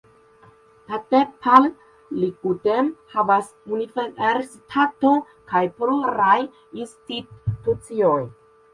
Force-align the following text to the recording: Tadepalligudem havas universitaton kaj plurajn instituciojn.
Tadepalligudem 0.91 2.89
havas 3.13 3.53
universitaton 3.79 5.23
kaj 5.55 5.65
plurajn 5.81 6.53
instituciojn. 6.85 8.31